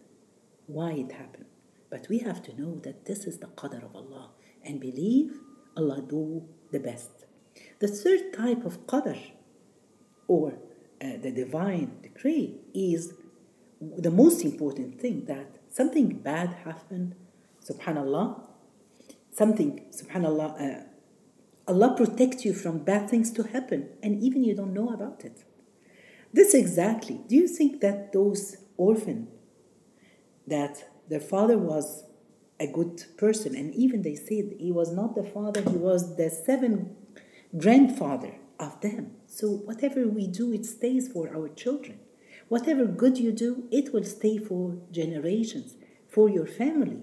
why 0.66 0.90
it 0.92 1.12
happened. 1.12 1.46
But 1.88 2.08
we 2.10 2.18
have 2.18 2.42
to 2.42 2.60
know 2.60 2.74
that 2.84 3.06
this 3.06 3.24
is 3.24 3.38
the 3.38 3.50
qadr 3.62 3.82
of 3.88 3.96
Allah 3.96 4.30
and 4.64 4.80
believe 4.80 5.40
Allah 5.76 6.02
do 6.02 6.44
the 6.72 6.80
best. 6.80 7.24
The 7.78 7.88
third 7.88 8.32
type 8.34 8.66
of 8.66 8.86
qadr 8.86 9.18
or 10.28 10.58
uh, 11.00 11.16
the 11.24 11.32
divine 11.32 11.90
decree 12.02 12.60
is 12.74 13.14
the 13.98 14.10
most 14.10 14.44
important 14.44 15.00
thing 15.00 15.24
that 15.26 15.56
something 15.68 16.18
bad 16.18 16.54
happened, 16.64 17.14
subhanallah, 17.64 18.40
something, 19.32 19.84
subhanallah, 19.90 20.60
uh, 20.60 20.82
Allah 21.66 21.94
protect 21.96 22.44
you 22.44 22.54
from 22.54 22.78
bad 22.78 23.08
things 23.08 23.30
to 23.32 23.44
happen, 23.44 23.88
and 24.02 24.20
even 24.22 24.44
you 24.44 24.54
don't 24.54 24.74
know 24.74 24.90
about 24.92 25.24
it. 25.24 25.44
This 26.32 26.54
exactly. 26.54 27.20
Do 27.28 27.36
you 27.36 27.46
think 27.46 27.80
that 27.80 28.12
those 28.12 28.56
orphans, 28.76 29.28
that 30.46 30.90
their 31.08 31.20
father 31.20 31.58
was 31.58 32.04
a 32.58 32.66
good 32.66 33.04
person, 33.16 33.54
and 33.54 33.74
even 33.74 34.02
they 34.02 34.14
said 34.14 34.54
he 34.58 34.72
was 34.72 34.92
not 34.92 35.14
the 35.14 35.22
father, 35.22 35.62
he 35.62 35.76
was 35.76 36.16
the 36.16 36.30
seventh 36.30 36.88
grandfather 37.56 38.34
of 38.58 38.80
them. 38.80 39.12
So 39.26 39.48
whatever 39.50 40.08
we 40.08 40.26
do, 40.26 40.52
it 40.52 40.64
stays 40.64 41.08
for 41.08 41.34
our 41.34 41.48
children. 41.48 41.98
Whatever 42.54 42.84
good 42.84 43.16
you 43.16 43.32
do, 43.32 43.66
it 43.70 43.94
will 43.94 44.04
stay 44.04 44.36
for 44.36 44.76
generations, 44.90 45.74
for 46.06 46.28
your 46.28 46.46
family. 46.46 47.00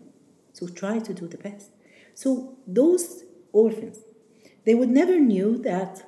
So 0.54 0.68
try 0.68 1.00
to 1.00 1.12
do 1.12 1.28
the 1.28 1.40
best. 1.40 1.72
So 2.14 2.56
those 2.68 3.24
orphans, 3.52 3.98
they 4.66 4.76
would 4.76 4.92
never 4.92 5.18
knew 5.20 5.58
that 5.70 6.04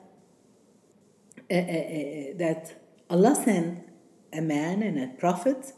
uh, 1.50 1.56
uh, 1.56 1.86
uh, 1.98 2.38
that 2.44 2.64
Allah 3.10 3.34
sent 3.34 3.80
a 4.32 4.42
man 4.42 4.84
and 4.84 5.00
a 5.00 5.08
prophet 5.24 5.74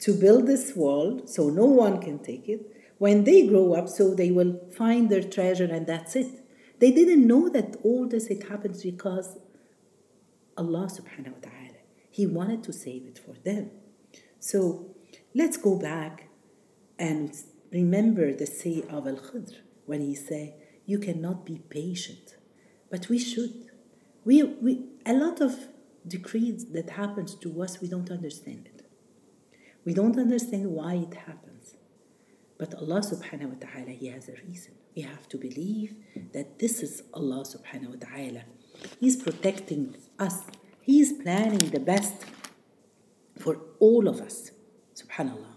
to 0.00 0.12
build 0.12 0.48
this 0.48 0.74
world 0.74 1.30
so 1.30 1.50
no 1.50 1.66
one 1.66 2.00
can 2.00 2.18
take 2.18 2.48
it. 2.48 2.62
When 2.98 3.22
they 3.22 3.46
grow 3.46 3.74
up, 3.74 3.88
so 3.88 4.12
they 4.12 4.32
will 4.32 4.54
find 4.76 5.08
their 5.08 5.22
treasure 5.22 5.70
and 5.76 5.86
that's 5.86 6.16
it. 6.16 6.32
They 6.80 6.90
didn't 6.90 7.28
know 7.28 7.48
that 7.48 7.76
all 7.84 8.08
this 8.08 8.26
it 8.26 8.48
happens 8.48 8.82
because 8.82 9.38
Allah 10.56 10.88
subhanahu 10.98 11.34
wa 11.34 11.42
ta'ala. 11.48 11.63
He 12.18 12.26
wanted 12.26 12.62
to 12.62 12.72
save 12.72 13.06
it 13.06 13.18
for 13.18 13.34
them. 13.48 13.72
So 14.38 14.94
let's 15.34 15.56
go 15.56 15.74
back 15.74 16.28
and 16.96 17.34
remember 17.72 18.32
the 18.32 18.46
say 18.46 18.84
of 18.88 19.08
Al 19.08 19.16
Khidr 19.16 19.56
when 19.86 20.00
he 20.00 20.14
say, 20.14 20.54
You 20.86 21.00
cannot 21.00 21.44
be 21.44 21.58
patient. 21.80 22.36
But 22.88 23.08
we 23.08 23.18
should. 23.18 23.54
We, 24.24 24.44
we 24.44 24.84
a 25.04 25.12
lot 25.12 25.40
of 25.40 25.52
decrees 26.06 26.66
that 26.66 26.90
happens 26.90 27.34
to 27.34 27.60
us, 27.60 27.80
we 27.80 27.88
don't 27.88 28.12
understand 28.12 28.68
it. 28.72 28.86
We 29.84 29.92
don't 29.92 30.16
understand 30.16 30.66
why 30.70 30.94
it 31.06 31.14
happens. 31.14 31.74
But 32.58 32.74
Allah 32.74 33.00
subhanahu 33.00 33.54
wa 33.54 33.58
ta'ala, 33.66 33.90
He 33.90 34.06
has 34.06 34.28
a 34.28 34.36
reason. 34.46 34.74
We 34.94 35.02
have 35.02 35.28
to 35.30 35.36
believe 35.36 35.96
that 36.32 36.60
this 36.60 36.80
is 36.80 37.02
Allah 37.12 37.42
subhanahu 37.42 37.88
wa 37.94 38.06
ta'ala. 38.06 38.42
He's 39.00 39.16
protecting 39.16 39.96
us. 40.16 40.42
He 40.84 41.00
is 41.00 41.14
planning 41.14 41.70
the 41.70 41.80
best 41.80 42.14
for 43.38 43.58
all 43.80 44.06
of 44.06 44.20
us. 44.20 44.50
Subhanallah. 44.94 45.54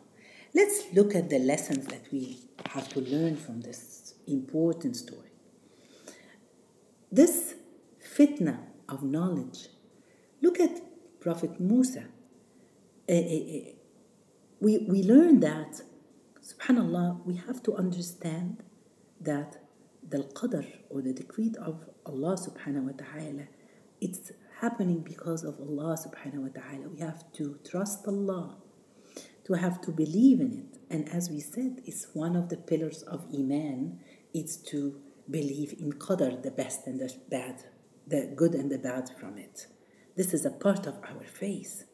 Let's 0.55 0.85
look 0.93 1.15
at 1.15 1.29
the 1.29 1.39
lessons 1.39 1.85
that 1.87 2.11
we 2.13 2.39
have 2.69 2.87
to 2.89 3.01
learn 3.01 3.35
from 3.35 3.59
this 3.59 4.13
important 4.25 4.95
story. 4.95 5.31
This 7.11 7.55
fitna 8.15 8.59
of 8.87 9.03
knowledge. 9.03 9.67
Look 10.41 10.61
at 10.61 10.81
Prophet 11.19 11.59
Musa. 11.59 12.05
Uh, 13.09 13.13
uh, 13.13 13.73
we, 14.61 14.77
we 14.79 15.03
learn 15.03 15.41
that, 15.41 15.81
subhanAllah, 16.41 17.25
we 17.25 17.35
have 17.35 17.61
to 17.63 17.75
understand 17.75 18.63
that 19.19 19.57
the 20.07 20.19
qadr 20.19 20.65
or 20.89 21.01
the 21.01 21.11
decree 21.11 21.53
of 21.59 21.83
Allah 22.05 22.37
subhanahu 22.37 22.83
wa 22.83 22.91
ta'ala, 22.97 23.43
it's 23.99 24.31
happening 24.62 25.02
because 25.02 25.43
of 25.43 25.60
Allah 25.60 25.98
subhanahu 25.98 26.43
wa 26.43 26.50
ta'ala. 26.50 26.89
We 26.89 27.00
have 27.00 27.32
to 27.34 27.60
trust 27.70 28.08
Allah, 28.08 28.58
to 29.46 29.54
have 29.54 29.82
to 29.82 29.91
believe 29.91 30.39
in 30.39 30.52
it. 30.54 30.80
And 30.89 31.08
as 31.10 31.30
we 31.30 31.39
said, 31.39 31.82
it's 31.86 32.08
one 32.13 32.36
of 32.36 32.50
the 32.50 32.58
pillars 32.58 33.04
of 33.04 33.26
Iman, 33.34 34.00
it's 34.34 34.58
to 34.72 35.00
believe 35.30 35.76
in 35.80 35.93
qadr, 35.93 36.41
the 36.41 36.52
best 36.52 36.88
and 36.88 37.00
the 37.00 37.13
bad, 37.30 37.63
the 38.08 38.32
good 38.36 38.54
and 38.56 38.72
the 38.72 38.78
bad 38.78 39.10
from 39.20 39.38
it. 39.38 39.67
This 40.15 40.34
is 40.34 40.46
a 40.46 40.52
part 40.52 40.88
of 40.88 40.96
our 41.04 41.24
faith. 41.24 41.86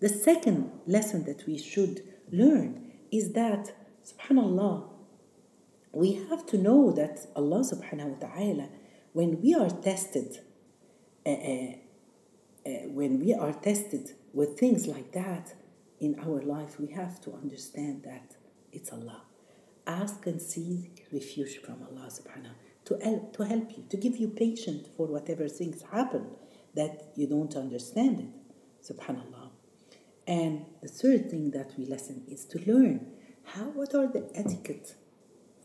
The 0.00 0.08
second 0.08 0.70
lesson 0.86 1.24
that 1.24 1.46
we 1.46 1.56
should 1.56 2.02
learn 2.30 2.92
is 3.10 3.32
that, 3.32 3.72
subhanAllah, 4.04 4.88
we 5.92 6.14
have 6.28 6.44
to 6.46 6.58
know 6.58 6.90
that 6.92 7.26
Allah 7.36 7.60
subhanahu 7.60 8.18
wa 8.18 8.28
ta'ala, 8.28 8.68
when 9.12 9.40
we 9.40 9.54
are 9.54 9.70
tested, 9.70 10.40
uh, 11.24 11.30
uh, 11.30 11.72
uh, 12.66 12.70
when 12.88 13.20
we 13.20 13.34
are 13.34 13.52
tested 13.52 14.10
with 14.32 14.58
things 14.58 14.86
like 14.86 15.12
that 15.12 15.54
in 16.00 16.18
our 16.20 16.40
life, 16.42 16.80
we 16.80 16.88
have 16.88 17.20
to 17.22 17.32
understand 17.32 18.02
that 18.04 18.36
it's 18.72 18.92
Allah. 18.92 19.22
Ask 19.86 20.26
and 20.26 20.40
seek 20.40 21.06
refuge 21.12 21.58
from 21.58 21.76
Allah 21.82 22.08
subhanahu 22.08 22.54
to 22.86 22.98
help, 23.02 23.36
to 23.36 23.44
help 23.44 23.76
you, 23.76 23.84
to 23.88 23.96
give 23.96 24.16
you 24.16 24.28
patience 24.28 24.88
for 24.96 25.06
whatever 25.06 25.48
things 25.48 25.82
happen 25.92 26.26
that 26.74 27.12
you 27.16 27.26
don't 27.26 27.54
understand 27.54 28.20
it. 28.20 28.92
Subhanallah. 28.92 29.50
And 30.26 30.66
the 30.82 30.88
third 30.88 31.30
thing 31.30 31.50
that 31.52 31.72
we 31.78 31.86
lesson 31.86 32.24
is 32.28 32.44
to 32.46 32.58
learn 32.70 33.12
how 33.44 33.64
what 33.64 33.94
are 33.94 34.06
the 34.06 34.30
etiquette 34.34 34.94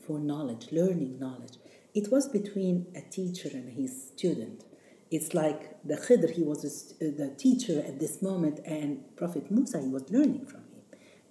for 0.06 0.20
knowledge, 0.20 0.68
learning 0.72 1.20
knowledge. 1.20 1.58
It 1.94 2.12
was 2.12 2.28
between 2.28 2.88
a 2.96 3.02
teacher 3.02 3.50
and 3.54 3.70
his 3.70 4.10
student. 4.10 4.64
It's 5.12 5.34
like 5.34 5.84
the 5.84 5.96
Khidr, 5.96 6.32
he 6.32 6.44
was 6.44 6.94
uh, 7.02 7.06
the 7.18 7.34
teacher 7.38 7.80
at 7.80 8.00
this 8.00 8.22
moment, 8.22 8.60
and 8.66 9.16
Prophet 9.16 9.50
Musa, 9.50 9.82
he 9.82 9.88
was 9.88 10.10
learning 10.10 10.46
from 10.46 10.62
him. 10.62 10.84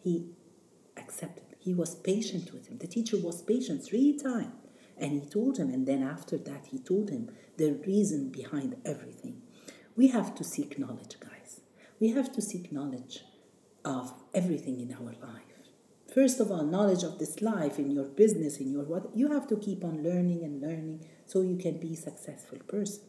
He 0.03 0.31
accepted. 0.97 1.45
He 1.61 1.75
was 1.75 1.95
patient 1.95 2.53
with 2.53 2.69
him. 2.69 2.79
The 2.79 2.89
teacher 2.89 3.17
was 3.19 3.43
patient 3.43 3.85
three 3.85 4.19
times. 4.19 4.55
And 4.97 5.13
he 5.13 5.29
told 5.29 5.59
him, 5.59 5.71
and 5.71 5.87
then 5.87 6.03
after 6.03 6.37
that, 6.39 6.67
he 6.67 6.79
told 6.81 7.11
him 7.11 7.31
the 7.57 7.75
reason 7.87 8.31
behind 8.31 8.77
everything. 8.85 9.43
We 9.95 10.09
have 10.09 10.35
to 10.37 10.45
seek 10.45 10.77
knowledge, 10.77 11.21
guys. 11.21 11.61
We 12.01 12.11
have 12.11 12.33
to 12.33 12.43
seek 12.43 12.73
knowledge 12.73 13.25
of 13.85 14.13
everything 14.35 14.81
in 14.81 14.93
our 14.93 15.13
life. 15.23 15.49
First 16.13 16.41
of 16.41 16.51
all, 16.51 16.65
knowledge 16.65 17.05
of 17.05 17.19
this 17.19 17.43
life, 17.43 17.79
in 17.79 17.91
your 17.91 18.07
business, 18.07 18.57
in 18.57 18.73
your 18.73 18.83
what, 18.85 19.15
you 19.15 19.31
have 19.31 19.47
to 19.49 19.57
keep 19.57 19.85
on 19.85 20.03
learning 20.03 20.43
and 20.43 20.61
learning 20.61 21.07
so 21.27 21.43
you 21.43 21.57
can 21.57 21.79
be 21.79 21.93
a 21.93 21.97
successful 21.97 22.59
person. 22.67 23.05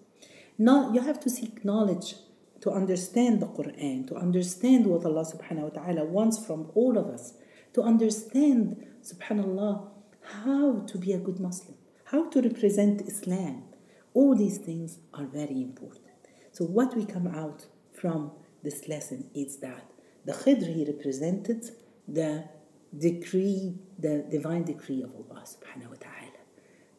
Now, 0.61 0.91
you 0.91 0.99
have 0.99 1.21
to 1.21 1.29
seek 1.29 1.63
knowledge 1.63 2.15
to 2.59 2.69
understand 2.71 3.41
the 3.41 3.47
Quran, 3.47 4.05
to 4.09 4.15
understand 4.15 4.87
what 4.87 5.05
Allah 5.05 5.23
subhanahu 5.23 5.73
wa 5.73 5.81
ta'ala 5.81 6.03
wants 6.03 6.45
from 6.45 6.69
all 6.75 6.97
of 6.97 7.07
us, 7.07 7.33
to 7.73 7.81
understand, 7.81 8.85
subhanallah, 9.01 9.87
how 10.43 10.81
to 10.85 10.97
be 10.97 11.13
a 11.13 11.17
good 11.17 11.39
Muslim, 11.39 11.75
how 12.03 12.29
to 12.29 12.41
represent 12.41 13.01
Islam. 13.07 13.63
All 14.13 14.35
these 14.35 14.57
things 14.57 14.99
are 15.13 15.25
very 15.25 15.61
important. 15.61 16.03
So, 16.51 16.65
what 16.65 16.93
we 16.93 17.05
come 17.05 17.27
out 17.27 17.67
from 17.93 18.31
this 18.61 18.89
lesson 18.89 19.29
is 19.33 19.59
that 19.59 19.85
the 20.25 20.33
Khidr 20.33 20.75
he 20.75 20.83
represented 20.83 21.71
the 22.05 22.49
decree, 22.97 23.75
the 23.97 24.25
divine 24.29 24.63
decree 24.63 25.03
of 25.03 25.11
Allah 25.15 25.45
subhanahu 25.45 25.89
wa 25.91 25.95
ta'ala. 26.01 26.18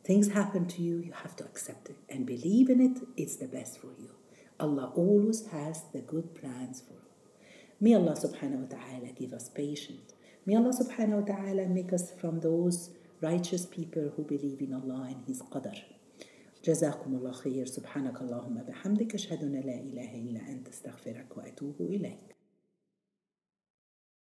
Things 0.03 0.29
happen 0.33 0.67
to 0.67 0.83
you, 0.83 0.99
you 0.99 1.13
have 1.13 1.37
to 1.37 1.45
accept 1.45 1.91
it 1.91 1.97
and 2.09 2.27
believe 2.27 2.71
in 2.71 2.81
it, 2.81 3.03
it's 3.17 3.37
the 3.37 3.47
best 3.47 3.81
for 3.81 3.93
you. 3.99 4.11
Allah 4.59 4.93
always 4.95 5.47
has 5.49 5.85
the 5.93 6.01
good 6.01 6.35
plans 6.35 6.81
for 6.81 6.95
you. 6.95 7.11
May 7.81 7.95
Allah 7.95 8.13
subhanahu 8.13 8.69
wa 8.69 8.77
ta'ala 8.77 9.13
give 9.15 9.33
us 9.33 9.49
patience. 9.49 10.15
May 10.47 10.57
Allah 10.57 10.73
subhanahu 10.73 11.21
wa 11.21 11.35
ta'ala 11.35 11.67
make 11.67 11.93
us 11.93 12.13
from 12.13 12.41
those 12.41 12.91
righteous 13.21 13.67
people 13.67 14.13
who 14.17 14.25
believe 14.25 14.61
in 14.61 14.73
Allah 14.73 15.09
and 15.11 15.25
His 15.27 15.43
qadr. 15.43 15.77
جزاكم 16.65 17.15
الله 17.15 17.33
خير 17.33 17.67
سبحانك 17.67 18.21
اللهم 18.21 18.55
بحمدك 18.69 19.15
أشهد 19.15 19.43
أن 19.43 19.53
لا 19.53 19.81
إله 19.81 20.15
إلا 20.15 20.41
أنت 20.53 20.69
استغفرك 20.69 21.37
وأتوب 21.37 21.75
إليك 21.81 22.30